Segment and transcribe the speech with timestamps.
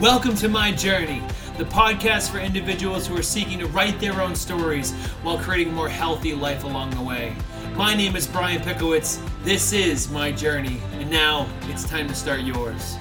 [0.00, 1.20] Welcome to My Journey,
[1.56, 4.92] the podcast for individuals who are seeking to write their own stories
[5.24, 7.34] while creating a more healthy life along the way.
[7.74, 9.20] My name is Brian Pickowicz.
[9.42, 12.96] This is My Journey, and now it's time to start yours.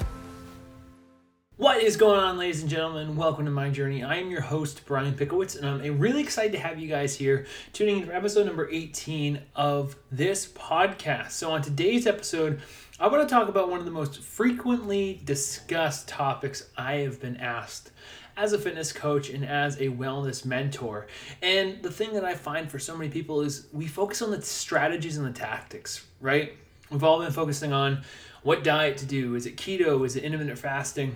[1.57, 3.15] What is going on, ladies and gentlemen?
[3.15, 4.03] Welcome to My Journey.
[4.03, 7.45] I am your host, Brian Pickowicz, and I'm really excited to have you guys here
[7.73, 11.31] tuning in for episode number 18 of this podcast.
[11.31, 12.61] So, on today's episode,
[12.99, 17.37] I want to talk about one of the most frequently discussed topics I have been
[17.37, 17.91] asked
[18.35, 21.05] as a fitness coach and as a wellness mentor.
[21.43, 24.41] And the thing that I find for so many people is we focus on the
[24.41, 26.53] strategies and the tactics, right?
[26.89, 28.01] We've all been focusing on
[28.41, 29.35] what diet to do.
[29.35, 30.03] Is it keto?
[30.03, 31.15] Is it intermittent fasting?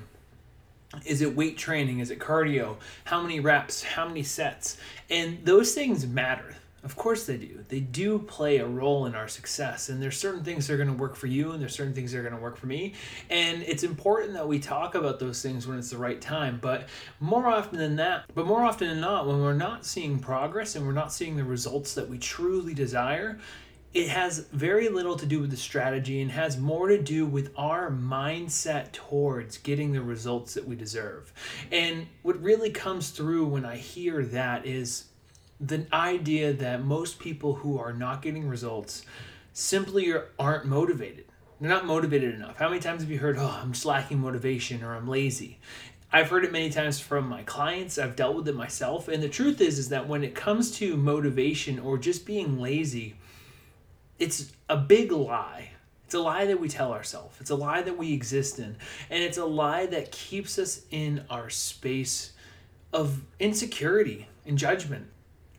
[1.03, 1.97] Is it weight training?
[1.97, 2.75] Is it cardio?
[3.05, 3.81] How many reps?
[3.81, 4.77] How many sets?
[5.09, 6.57] And those things matter.
[6.83, 7.63] Of course they do.
[7.67, 9.89] They do play a role in our success.
[9.89, 12.11] And there's certain things that are going to work for you and there's certain things
[12.11, 12.93] that are going to work for me.
[13.29, 16.57] And it's important that we talk about those things when it's the right time.
[16.59, 16.87] But
[17.19, 20.85] more often than that, but more often than not, when we're not seeing progress and
[20.85, 23.37] we're not seeing the results that we truly desire,
[23.93, 27.51] it has very little to do with the strategy and has more to do with
[27.57, 31.31] our mindset towards getting the results that we deserve.
[31.71, 35.05] And what really comes through when I hear that is
[35.61, 39.05] the idea that most people who are not getting results
[39.53, 41.25] simply aren't motivated.
[41.59, 42.57] They're not motivated enough.
[42.57, 45.59] How many times have you heard, oh, I'm just lacking motivation or I'm lazy?
[46.11, 47.99] I've heard it many times from my clients.
[47.99, 49.07] I've dealt with it myself.
[49.07, 53.15] And the truth is, is that when it comes to motivation or just being lazy,
[54.17, 55.69] it's a big lie.
[56.05, 57.37] It's a lie that we tell ourselves.
[57.39, 58.75] It's a lie that we exist in.
[59.09, 62.33] And it's a lie that keeps us in our space
[62.91, 65.05] of insecurity and judgment.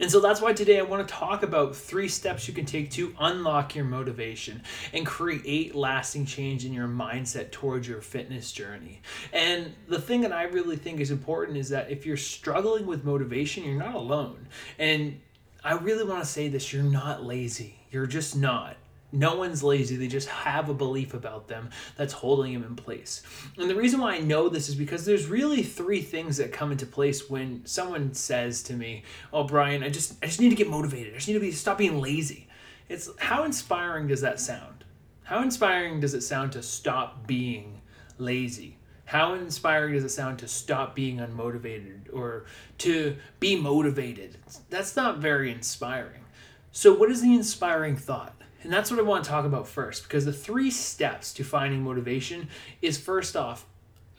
[0.03, 2.91] And so that's why today I want to talk about three steps you can take
[2.91, 4.61] to unlock your motivation
[4.93, 9.01] and create lasting change in your mindset towards your fitness journey.
[9.33, 13.05] And the thing that I really think is important is that if you're struggling with
[13.05, 14.49] motivation, you're not alone.
[14.77, 15.21] And
[15.63, 18.77] I really want to say this you're not lazy, you're just not.
[19.13, 19.97] No one's lazy.
[19.97, 23.23] They just have a belief about them that's holding them in place.
[23.59, 26.73] And the reason why I know this is because there's really three things that come
[26.73, 29.03] into place when someone says to me,
[29.33, 31.13] "Oh, Brian, I just I just need to get motivated.
[31.13, 32.49] I just need to be stop being lazy."
[32.89, 34.85] It's how inspiring does that sound?
[35.25, 37.83] How inspiring does it sound to stop being
[38.19, 38.79] lazy?
[39.05, 42.47] How inspiring does it sound to stop being unmotivated or
[42.79, 44.39] to be motivated?
[44.71, 46.25] That's not very inspiring.
[46.71, 48.35] So, what is the inspiring thought?
[48.63, 51.83] And that's what I want to talk about first because the three steps to finding
[51.83, 52.49] motivation
[52.81, 53.67] is first off,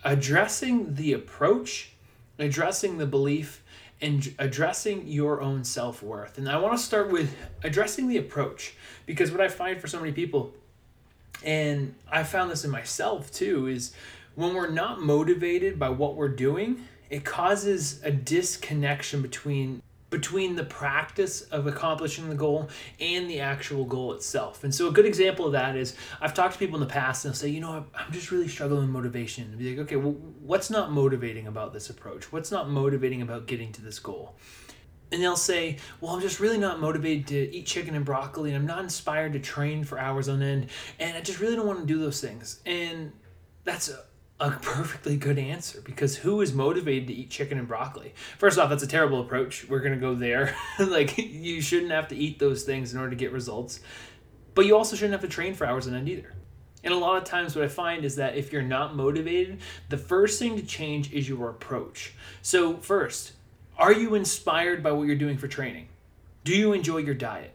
[0.03, 1.93] addressing the approach,
[2.37, 3.63] addressing the belief,
[4.01, 6.37] and addressing your own self worth.
[6.37, 9.99] And I want to start with addressing the approach because what I find for so
[9.99, 10.53] many people,
[11.43, 13.93] and I found this in myself too, is
[14.35, 19.81] when we're not motivated by what we're doing, it causes a disconnection between
[20.13, 22.69] between the practice of accomplishing the goal
[22.99, 24.63] and the actual goal itself.
[24.63, 27.25] And so a good example of that is I've talked to people in the past
[27.25, 29.45] and they'll say, you know, I'm just really struggling with motivation.
[29.45, 32.31] And be like, okay, well, what's not motivating about this approach?
[32.31, 34.35] What's not motivating about getting to this goal?
[35.11, 38.57] And they'll say, well, I'm just really not motivated to eat chicken and broccoli, and
[38.57, 40.67] I'm not inspired to train for hours on end,
[40.99, 42.61] and I just really don't want to do those things.
[42.65, 43.11] And
[43.63, 43.91] that's
[44.39, 48.13] a perfectly good answer because who is motivated to eat chicken and broccoli?
[48.37, 49.67] First off, that's a terrible approach.
[49.69, 50.55] We're going to go there.
[50.79, 53.79] like, you shouldn't have to eat those things in order to get results.
[54.55, 56.33] But you also shouldn't have to train for hours on end either.
[56.83, 59.97] And a lot of times, what I find is that if you're not motivated, the
[59.97, 62.13] first thing to change is your approach.
[62.41, 63.33] So, first,
[63.77, 65.87] are you inspired by what you're doing for training?
[66.43, 67.52] Do you enjoy your diet?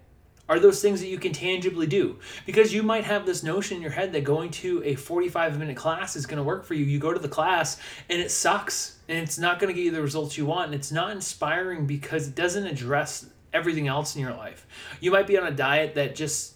[0.48, 2.18] Are those things that you can tangibly do.
[2.46, 5.76] Because you might have this notion in your head that going to a 45 minute
[5.76, 6.84] class is going to work for you.
[6.84, 7.78] You go to the class
[8.08, 10.66] and it sucks and it's not going to get you the results you want.
[10.66, 14.66] And it's not inspiring because it doesn't address everything else in your life.
[15.00, 16.54] You might be on a diet that just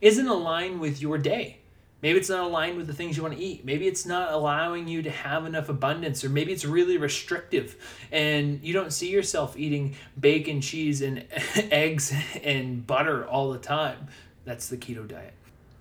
[0.00, 1.58] isn't aligned with your day
[2.00, 3.64] Maybe it's not aligned with the things you want to eat.
[3.64, 7.76] Maybe it's not allowing you to have enough abundance, or maybe it's really restrictive
[8.12, 11.24] and you don't see yourself eating bacon, cheese, and
[11.56, 12.14] eggs
[12.44, 14.06] and butter all the time.
[14.44, 15.34] That's the keto diet.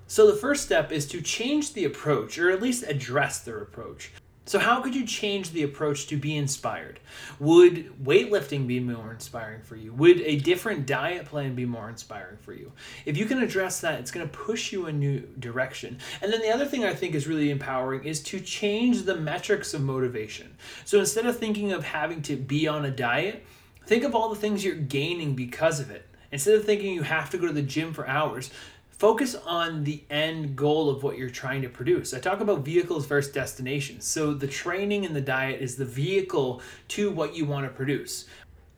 [0.08, 4.12] So, the first step is to change the approach, or at least address their approach.
[4.48, 7.02] So, how could you change the approach to be inspired?
[7.40, 9.92] Would weightlifting be more inspiring for you?
[9.92, 12.72] Would a different diet plan be more inspiring for you?
[13.06, 16.00] If you can address that, it's going to push you a new direction.
[16.22, 19.74] And then the other thing I think is really empowering is to change the metrics
[19.74, 20.56] of motivation.
[20.86, 23.46] So, instead of thinking of having to be on a diet,
[23.86, 26.06] think of all the things you're gaining because of it.
[26.32, 28.50] Instead of thinking you have to go to the gym for hours,
[28.98, 32.14] focus on the end goal of what you're trying to produce.
[32.14, 34.06] I talk about vehicles versus destinations.
[34.06, 38.26] So the training and the diet is the vehicle to what you want to produce.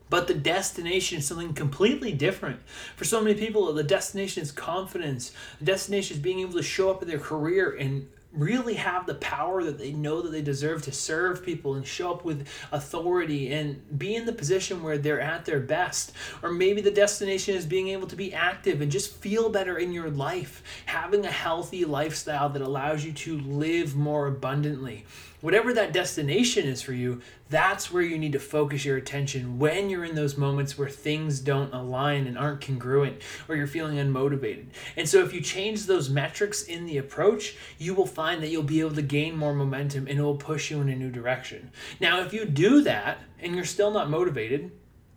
[0.09, 2.59] But the destination is something completely different.
[2.95, 5.31] For so many people, the destination is confidence.
[5.59, 9.15] The destination is being able to show up in their career and really have the
[9.15, 13.51] power that they know that they deserve to serve people and show up with authority
[13.51, 16.11] and be in the position where they're at their best.
[16.43, 19.91] Or maybe the destination is being able to be active and just feel better in
[19.91, 25.05] your life, having a healthy lifestyle that allows you to live more abundantly
[25.41, 29.89] whatever that destination is for you, that's where you need to focus your attention when
[29.89, 34.65] you're in those moments where things don't align and aren't congruent or you're feeling unmotivated.
[34.95, 38.63] And so, if you change those metrics in the approach, you will find that you'll
[38.63, 41.71] be able to gain more momentum and it will push you in a new direction.
[41.99, 44.71] Now, if you do that and you're still not motivated,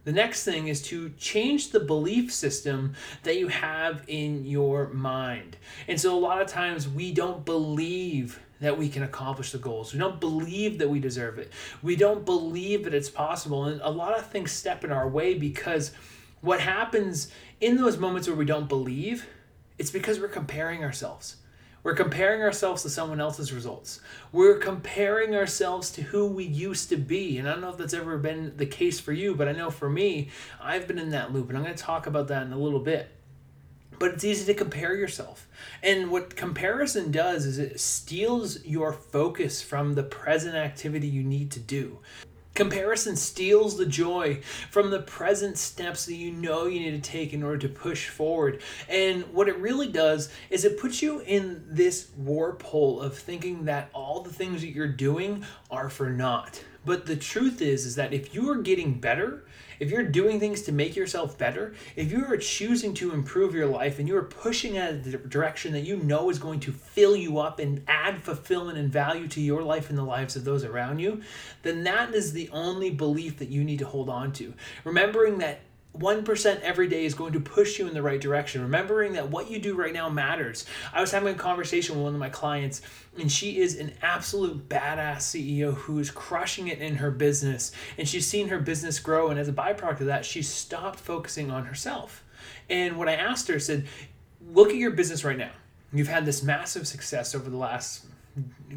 [0.04, 5.56] the next thing is to change the belief system that you have in your mind.
[5.86, 9.92] And so, a lot of times, we don't believe that we can accomplish the goals.
[9.92, 11.52] We don't believe that we deserve it.
[11.82, 13.64] We don't believe that it's possible.
[13.64, 15.92] And a lot of things step in our way because
[16.40, 17.28] what happens
[17.60, 19.26] in those moments where we don't believe,
[19.78, 21.36] it's because we're comparing ourselves.
[21.82, 24.00] We're comparing ourselves to someone else's results.
[24.30, 27.38] We're comparing ourselves to who we used to be.
[27.38, 29.70] And I don't know if that's ever been the case for you, but I know
[29.70, 30.30] for me,
[30.60, 31.48] I've been in that loop.
[31.48, 33.10] And I'm going to talk about that in a little bit
[34.02, 35.46] but it's easy to compare yourself.
[35.80, 41.52] And what comparison does is it steals your focus from the present activity you need
[41.52, 42.00] to do.
[42.52, 44.40] Comparison steals the joy
[44.72, 48.08] from the present steps that you know you need to take in order to push
[48.08, 48.60] forward.
[48.88, 53.66] And what it really does is it puts you in this warp hole of thinking
[53.66, 56.64] that all the things that you're doing are for naught.
[56.84, 59.44] But the truth is is that if you are getting better,
[59.78, 63.66] if you're doing things to make yourself better, if you are choosing to improve your
[63.66, 67.16] life and you are pushing in a direction that you know is going to fill
[67.16, 70.64] you up and add fulfillment and value to your life and the lives of those
[70.64, 71.20] around you,
[71.62, 74.54] then that is the only belief that you need to hold on to.
[74.84, 75.60] Remembering that
[75.98, 78.62] 1% every day is going to push you in the right direction.
[78.62, 80.64] Remembering that what you do right now matters.
[80.92, 82.80] I was having a conversation with one of my clients,
[83.18, 87.72] and she is an absolute badass CEO who is crushing it in her business.
[87.98, 89.28] And she's seen her business grow.
[89.28, 92.24] And as a byproduct of that, she stopped focusing on herself.
[92.70, 93.86] And what I asked her said,
[94.50, 95.52] Look at your business right now.
[95.92, 98.06] You've had this massive success over the last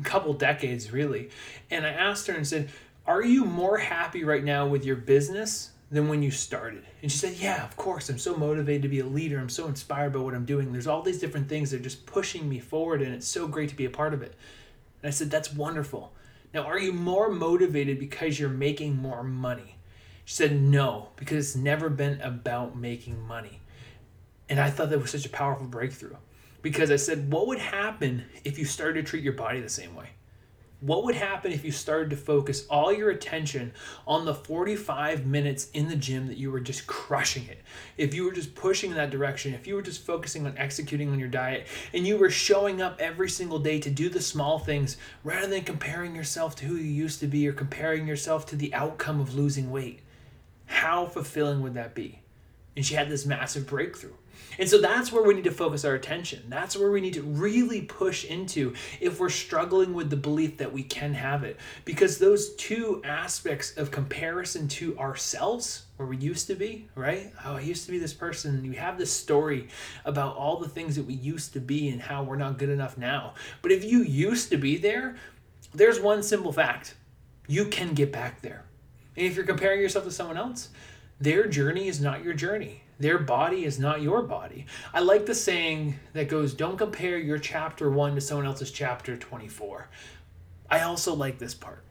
[0.03, 1.29] couple decades, really.
[1.71, 2.69] And I asked her and said,
[3.07, 6.83] Are you more happy right now with your business than when you started?
[7.01, 8.09] And she said, Yeah, of course.
[8.09, 9.39] I'm so motivated to be a leader.
[9.39, 10.71] I'm so inspired by what I'm doing.
[10.71, 13.69] There's all these different things that are just pushing me forward, and it's so great
[13.69, 14.35] to be a part of it.
[15.01, 16.13] And I said, That's wonderful.
[16.53, 19.75] Now, are you more motivated because you're making more money?
[20.25, 23.61] She said, No, because it's never been about making money.
[24.49, 26.15] And I thought that was such a powerful breakthrough
[26.61, 29.95] because I said, What would happen if you started to treat your body the same
[29.95, 30.09] way?
[30.81, 33.71] What would happen if you started to focus all your attention
[34.05, 37.61] on the 45 minutes in the gym that you were just crushing it?
[37.97, 41.09] If you were just pushing in that direction, if you were just focusing on executing
[41.09, 44.59] on your diet, and you were showing up every single day to do the small
[44.59, 48.55] things rather than comparing yourself to who you used to be or comparing yourself to
[48.57, 50.01] the outcome of losing weight,
[50.65, 52.19] how fulfilling would that be?
[52.75, 54.13] And she had this massive breakthrough.
[54.57, 56.43] And so that's where we need to focus our attention.
[56.47, 60.71] That's where we need to really push into if we're struggling with the belief that
[60.71, 61.57] we can have it.
[61.83, 67.31] Because those two aspects of comparison to ourselves, where we used to be, right?
[67.45, 68.63] Oh, I used to be this person.
[68.65, 69.69] You have this story
[70.03, 72.97] about all the things that we used to be and how we're not good enough
[72.97, 73.33] now.
[73.61, 75.15] But if you used to be there,
[75.73, 76.95] there's one simple fact
[77.47, 78.65] you can get back there.
[79.15, 80.69] And if you're comparing yourself to someone else,
[81.19, 82.81] their journey is not your journey.
[82.99, 84.65] Their body is not your body.
[84.93, 89.17] I like the saying that goes, Don't compare your chapter 1 to someone else's chapter
[89.17, 89.89] 24.
[90.69, 91.83] I also like this part.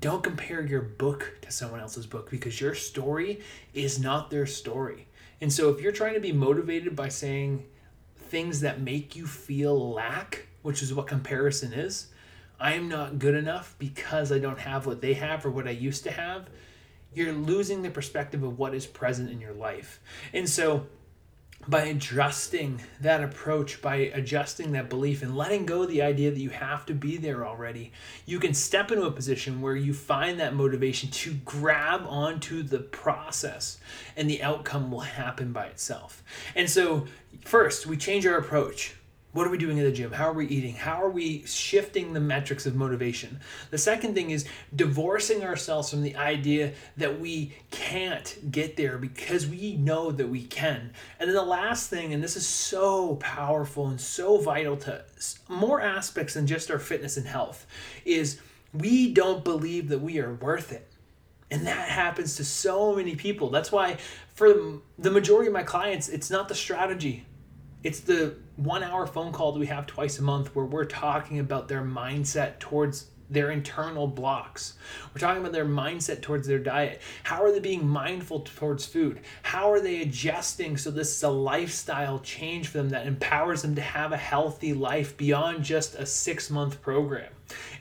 [0.00, 3.40] Don't compare your book to someone else's book because your story
[3.72, 5.08] is not their story.
[5.40, 7.64] And so if you're trying to be motivated by saying
[8.16, 12.08] things that make you feel lack, which is what comparison is,
[12.60, 15.72] I am not good enough because I don't have what they have or what I
[15.72, 16.48] used to have
[17.14, 20.00] you're losing the perspective of what is present in your life.
[20.32, 20.86] And so,
[21.66, 26.38] by adjusting that approach, by adjusting that belief and letting go of the idea that
[26.38, 27.90] you have to be there already,
[28.26, 32.80] you can step into a position where you find that motivation to grab onto the
[32.80, 33.78] process
[34.16, 36.22] and the outcome will happen by itself.
[36.54, 37.06] And so,
[37.44, 38.94] first, we change our approach
[39.34, 40.12] What are we doing in the gym?
[40.12, 40.76] How are we eating?
[40.76, 43.40] How are we shifting the metrics of motivation?
[43.70, 49.48] The second thing is divorcing ourselves from the idea that we can't get there because
[49.48, 50.92] we know that we can.
[51.18, 55.04] And then the last thing, and this is so powerful and so vital to
[55.48, 57.66] more aspects than just our fitness and health,
[58.04, 58.38] is
[58.72, 60.88] we don't believe that we are worth it.
[61.50, 63.50] And that happens to so many people.
[63.50, 63.96] That's why,
[64.34, 67.26] for the majority of my clients, it's not the strategy
[67.84, 71.38] it's the one hour phone call that we have twice a month where we're talking
[71.38, 74.74] about their mindset towards their internal blocks.
[75.12, 77.00] We're talking about their mindset towards their diet.
[77.24, 79.20] How are they being mindful towards food?
[79.42, 83.74] How are they adjusting so this is a lifestyle change for them that empowers them
[83.74, 87.32] to have a healthy life beyond just a six month program?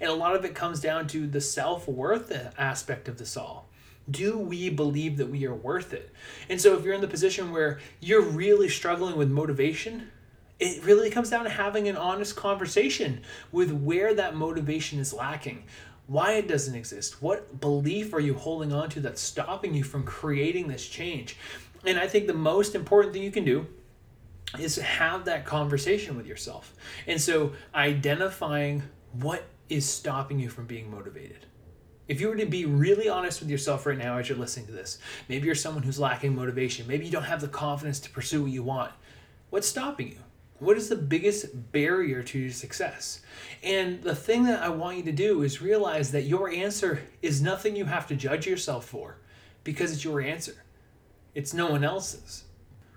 [0.02, 3.70] And a lot of it comes down to the self worth aspect of this all
[4.10, 6.12] do we believe that we are worth it?
[6.50, 10.12] And so, if you're in the position where you're really struggling with motivation,
[10.60, 15.64] it really comes down to having an honest conversation with where that motivation is lacking,
[16.08, 20.04] why it doesn't exist, what belief are you holding on to that's stopping you from
[20.04, 21.38] creating this change.
[21.86, 23.68] And I think the most important thing you can do
[24.60, 26.74] is have that conversation with yourself.
[27.08, 28.84] And so, identifying
[29.14, 31.46] what is stopping you from being motivated.
[32.08, 34.74] If you were to be really honest with yourself right now as you're listening to
[34.74, 38.44] this, maybe you're someone who's lacking motivation, maybe you don't have the confidence to pursue
[38.44, 38.92] what you want.
[39.50, 40.18] What's stopping you?
[40.60, 43.22] What is the biggest barrier to your success?
[43.64, 47.42] And the thing that I want you to do is realize that your answer is
[47.42, 49.18] nothing you have to judge yourself for
[49.64, 50.64] because it's your answer,
[51.34, 52.44] it's no one else's.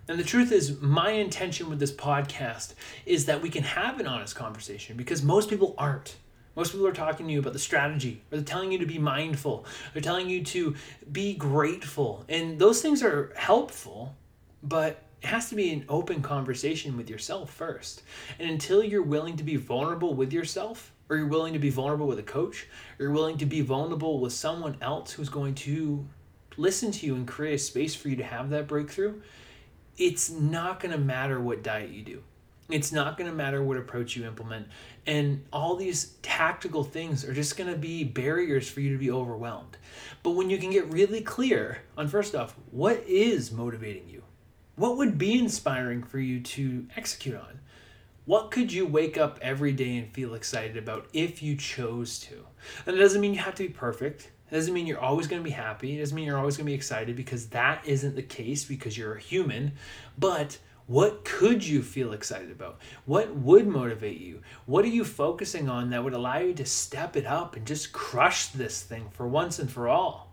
[0.09, 4.07] And the truth is, my intention with this podcast is that we can have an
[4.07, 6.17] honest conversation because most people aren't.
[6.57, 8.99] Most people are talking to you about the strategy, or they're telling you to be
[8.99, 10.75] mindful, they're telling you to
[11.13, 12.25] be grateful.
[12.29, 14.15] And those things are helpful,
[14.63, 18.03] but it has to be an open conversation with yourself first.
[18.39, 22.07] And until you're willing to be vulnerable with yourself, or you're willing to be vulnerable
[22.07, 22.67] with a coach,
[22.99, 26.07] or you're willing to be vulnerable with someone else who's going to
[26.57, 29.21] listen to you and create a space for you to have that breakthrough,
[29.99, 32.23] it's not going to matter what diet you do.
[32.69, 34.67] It's not going to matter what approach you implement.
[35.07, 39.11] And all these tactical things are just going to be barriers for you to be
[39.11, 39.77] overwhelmed.
[40.23, 44.23] But when you can get really clear on first off, what is motivating you?
[44.75, 47.61] What would be inspiring for you to execute on?
[48.25, 52.45] What could you wake up every day and feel excited about if you chose to?
[52.85, 54.33] And it doesn't mean you have to be perfect.
[54.51, 55.97] It doesn't mean you're always going to be happy.
[55.97, 58.99] It doesn't mean you're always going to be excited because that isn't the case because
[58.99, 59.73] you're a human.
[60.19, 62.79] But what could you feel excited about?
[63.07, 64.43] What would motivate you?
[64.67, 67.93] What are you focusing on that would allow you to step it up and just
[67.93, 70.33] crush this thing for once and for all?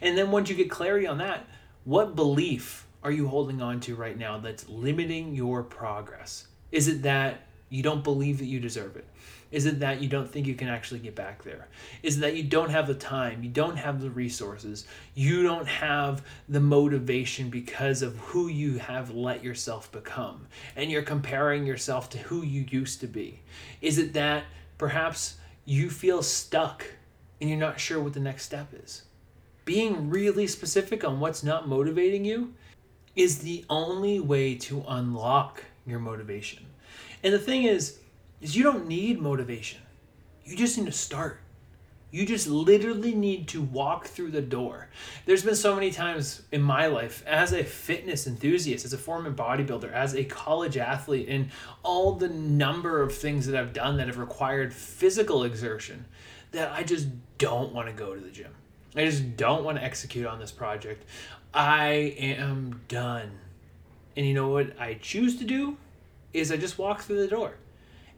[0.00, 1.46] And then once you get clarity on that,
[1.84, 6.46] what belief are you holding on to right now that's limiting your progress?
[6.72, 9.06] Is it that you don't believe that you deserve it?
[9.50, 11.68] Is it that you don't think you can actually get back there?
[12.02, 13.42] Is it that you don't have the time?
[13.42, 14.86] You don't have the resources?
[15.14, 20.46] You don't have the motivation because of who you have let yourself become?
[20.76, 23.40] And you're comparing yourself to who you used to be?
[23.80, 24.44] Is it that
[24.78, 26.86] perhaps you feel stuck
[27.40, 29.02] and you're not sure what the next step is?
[29.64, 32.54] Being really specific on what's not motivating you
[33.16, 36.64] is the only way to unlock your motivation.
[37.22, 37.98] And the thing is,
[38.40, 39.80] is you don't need motivation.
[40.44, 41.40] You just need to start.
[42.10, 44.88] You just literally need to walk through the door.
[45.26, 49.32] There's been so many times in my life as a fitness enthusiast, as a former
[49.32, 51.50] bodybuilder, as a college athlete, and
[51.84, 56.04] all the number of things that I've done that have required physical exertion
[56.50, 58.52] that I just don't want to go to the gym.
[58.96, 61.04] I just don't want to execute on this project.
[61.54, 63.30] I am done.
[64.16, 65.76] And you know what I choose to do
[66.32, 67.54] is I just walk through the door.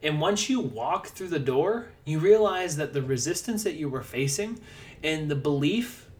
[0.02, 4.02] And once you walk through the door, you realize that the resistance that you were
[4.02, 4.60] facing
[5.02, 6.10] and the belief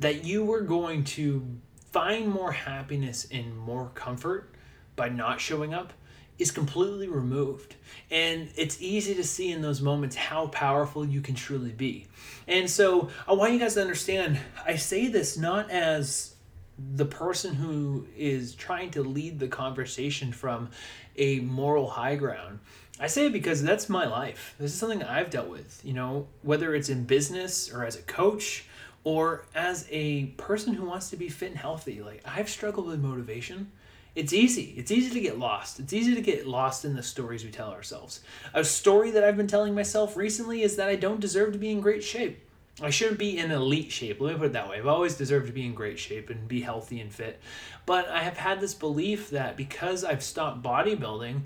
[0.00, 1.46] that you were going to
[1.90, 4.54] find more happiness and more comfort
[4.96, 5.92] by not showing up
[6.38, 7.76] is completely removed.
[8.10, 12.06] And it's easy to see in those moments how powerful you can truly be.
[12.46, 16.34] And so I want you guys to understand I say this not as
[16.78, 20.68] the person who is trying to lead the conversation from
[21.16, 22.58] a moral high ground.
[22.98, 24.54] I say it because that's my life.
[24.58, 28.02] This is something I've dealt with, you know, whether it's in business or as a
[28.02, 28.64] coach
[29.04, 32.00] or as a person who wants to be fit and healthy.
[32.00, 33.70] Like, I've struggled with motivation.
[34.14, 34.72] It's easy.
[34.78, 35.78] It's easy to get lost.
[35.78, 38.20] It's easy to get lost in the stories we tell ourselves.
[38.54, 41.70] A story that I've been telling myself recently is that I don't deserve to be
[41.70, 42.42] in great shape.
[42.80, 44.20] I shouldn't be in elite shape.
[44.20, 44.78] Let me put it that way.
[44.78, 47.40] I've always deserved to be in great shape and be healthy and fit.
[47.84, 51.42] But I have had this belief that because I've stopped bodybuilding,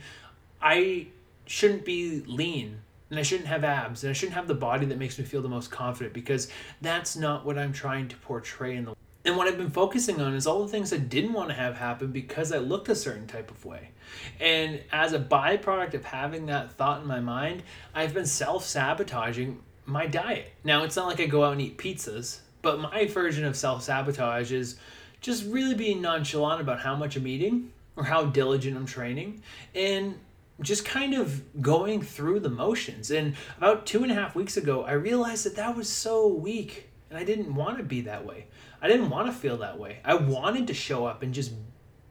[0.62, 1.08] I
[1.50, 2.80] shouldn't be lean
[3.10, 5.42] and I shouldn't have abs and I shouldn't have the body that makes me feel
[5.42, 6.48] the most confident because
[6.80, 10.34] that's not what I'm trying to portray in the and what I've been focusing on
[10.34, 13.26] is all the things I didn't want to have happen because I looked a certain
[13.26, 13.90] type of way.
[14.40, 17.62] And as a byproduct of having that thought in my mind,
[17.94, 20.52] I've been self sabotaging my diet.
[20.64, 23.82] Now, it's not like I go out and eat pizzas, but my version of self
[23.82, 24.76] sabotage is
[25.20, 29.42] just really being nonchalant about how much I'm eating or how diligent I'm training
[29.74, 30.14] and
[30.60, 33.10] just kind of going through the motions.
[33.10, 36.90] And about two and a half weeks ago, I realized that that was so weak
[37.10, 38.46] and I didn't want to be that way.
[38.80, 39.98] I didn't want to feel that way.
[40.04, 41.52] I wanted to show up and just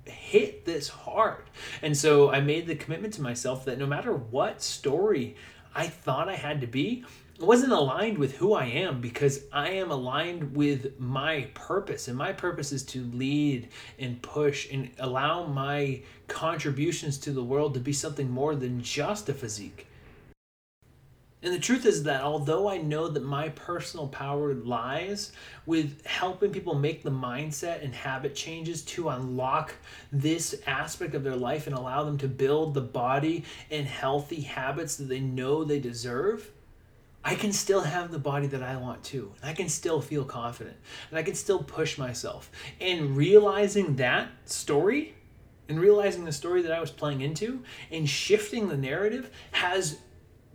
[0.06, 1.50] hit this hard.
[1.82, 5.36] And so I made the commitment to myself that no matter what story
[5.74, 7.06] I thought I had to be,
[7.40, 12.08] wasn't aligned with who I am because I am aligned with my purpose.
[12.08, 17.74] And my purpose is to lead and push and allow my contributions to the world
[17.76, 19.88] to be something more than just a physique.
[21.42, 25.32] And the truth is that although I know that my personal power lies
[25.66, 29.74] with helping people make the mindset and habit changes to unlock
[30.12, 34.98] this aspect of their life and allow them to build the body and healthy habits
[34.98, 36.52] that they know they deserve,
[37.30, 39.32] I can still have the body that I want to.
[39.42, 40.76] And I can still feel confident.
[41.12, 42.50] And I can still push myself.
[42.82, 45.14] And realizing that story
[45.68, 50.00] and realizing the story that I was playing into and shifting the narrative has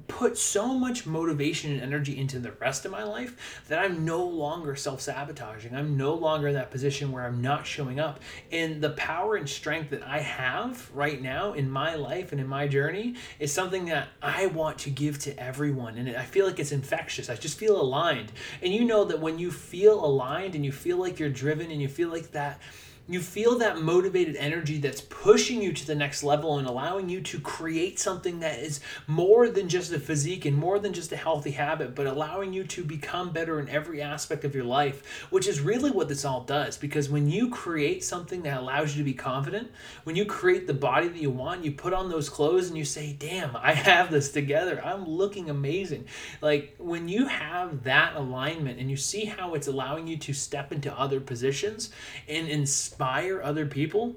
[0.06, 4.24] put so much motivation and energy into the rest of my life that I'm no
[4.24, 5.74] longer self sabotaging.
[5.74, 8.20] I'm no longer in that position where I'm not showing up.
[8.52, 12.46] And the power and strength that I have right now in my life and in
[12.46, 15.96] my journey is something that I want to give to everyone.
[15.96, 17.30] And I feel like it's infectious.
[17.30, 18.32] I just feel aligned.
[18.62, 21.80] And you know that when you feel aligned and you feel like you're driven and
[21.80, 22.60] you feel like that
[23.06, 27.20] you feel that motivated energy that's pushing you to the next level and allowing you
[27.20, 31.16] to create something that is more than just a physique and more than just a
[31.16, 35.46] healthy habit, but allowing you to become better in every aspect of your life, which
[35.46, 36.78] is really what this all does.
[36.78, 39.70] Because when you create something that allows you to be confident,
[40.04, 42.87] when you create the body that you want, you put on those clothes and you
[42.87, 44.82] say, Damn, I have this together.
[44.82, 46.06] I'm looking amazing.
[46.40, 50.73] Like when you have that alignment and you see how it's allowing you to step
[50.73, 51.90] into other positions
[52.26, 54.14] and inspire inspire other people,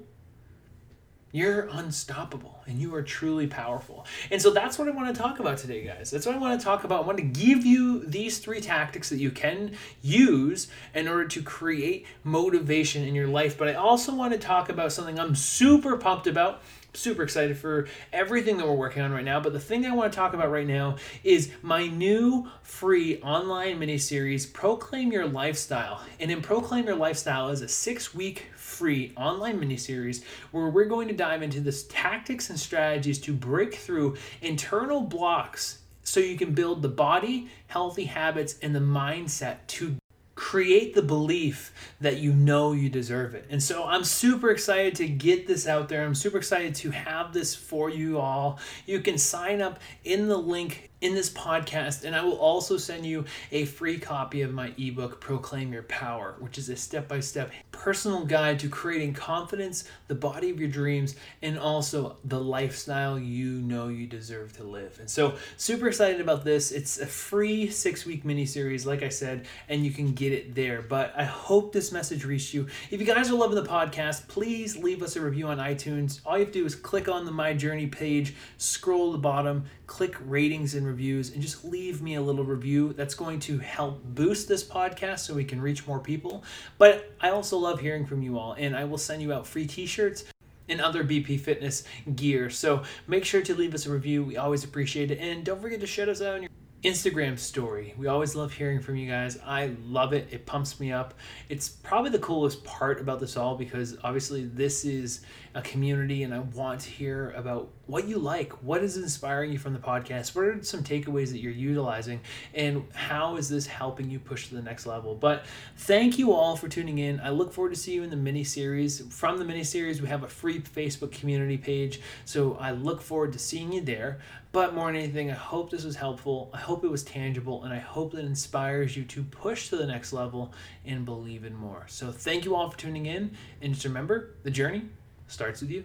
[1.32, 4.06] you're unstoppable and you are truly powerful.
[4.30, 6.12] And so that's what I want to talk about today, guys.
[6.12, 7.02] That's what I want to talk about.
[7.02, 11.42] I want to give you these three tactics that you can use in order to
[11.42, 13.58] create motivation in your life.
[13.58, 16.62] But I also want to talk about something I'm super pumped about
[16.94, 19.40] super excited for everything that we're working on right now.
[19.40, 23.78] But the thing I want to talk about right now is my new free online
[23.78, 26.02] mini series, Proclaim Your Lifestyle.
[26.18, 30.84] And in Proclaim Your Lifestyle is a six week free online mini series where we're
[30.84, 36.38] going to dive into this tactics and strategies to break through internal blocks so you
[36.38, 39.96] can build the body, healthy habits, and the mindset to
[40.38, 43.44] create the belief that you know you deserve it.
[43.50, 46.04] And so I'm super excited to get this out there.
[46.04, 48.60] I'm super excited to have this for you all.
[48.86, 53.04] You can sign up in the link in this podcast, and I will also send
[53.04, 57.18] you a free copy of my ebook, Proclaim Your Power, which is a step by
[57.18, 63.16] step personal guide to creating confidence, the body of your dreams, and also the lifestyle
[63.16, 64.98] you know you deserve to live.
[64.98, 66.72] And so, super excited about this.
[66.72, 70.56] It's a free six week mini series, like I said, and you can get it
[70.56, 70.82] there.
[70.82, 72.66] But I hope this message reached you.
[72.90, 76.20] If you guys are loving the podcast, please leave us a review on iTunes.
[76.26, 79.22] All you have to do is click on the My Journey page, scroll to the
[79.22, 82.92] bottom, click ratings and reviews and just leave me a little review.
[82.92, 86.44] That's going to help boost this podcast so we can reach more people.
[86.76, 89.66] But I also love hearing from you all, and I will send you out free
[89.66, 90.24] t shirts
[90.68, 92.50] and other BP Fitness gear.
[92.50, 94.24] So make sure to leave us a review.
[94.24, 95.18] We always appreciate it.
[95.18, 96.50] And don't forget to shout us out on your
[96.84, 97.92] Instagram story.
[97.98, 99.36] We always love hearing from you guys.
[99.44, 100.28] I love it.
[100.30, 101.14] It pumps me up.
[101.48, 105.22] It's probably the coolest part about this all because obviously this is
[105.56, 108.52] a community and I want to hear about what you like.
[108.62, 110.36] What is inspiring you from the podcast?
[110.36, 112.20] What are some takeaways that you're utilizing?
[112.54, 115.16] And how is this helping you push to the next level?
[115.16, 115.46] But
[115.78, 117.18] thank you all for tuning in.
[117.18, 119.00] I look forward to see you in the mini series.
[119.12, 122.00] From the mini series, we have a free Facebook community page.
[122.24, 124.20] So I look forward to seeing you there.
[124.58, 126.50] But more than anything, I hope this was helpful.
[126.52, 129.86] I hope it was tangible, and I hope that inspires you to push to the
[129.86, 130.52] next level
[130.84, 131.84] and believe in more.
[131.86, 133.30] So, thank you all for tuning in.
[133.62, 134.86] And just remember the journey
[135.28, 135.84] starts with you.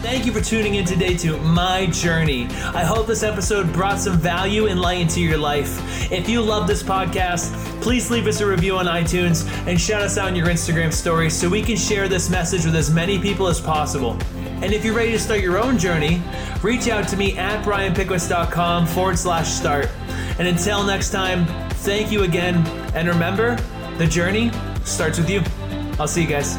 [0.00, 2.46] Thank you for tuning in today to My Journey.
[2.46, 6.10] I hope this episode brought some value and light into your life.
[6.10, 7.52] If you love this podcast,
[7.82, 11.38] please leave us a review on iTunes and shout us out in your Instagram stories
[11.38, 14.16] so we can share this message with as many people as possible.
[14.62, 16.22] And if you're ready to start your own journey,
[16.62, 19.88] reach out to me at brianpickowicz.com forward slash start.
[20.38, 21.46] And until next time,
[21.84, 22.66] thank you again.
[22.94, 23.56] And remember,
[23.98, 24.50] the journey
[24.84, 25.42] starts with you.
[25.98, 26.56] I'll see you guys.